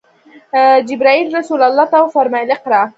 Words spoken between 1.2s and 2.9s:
رسول الله ته وویل: “اقرأ!”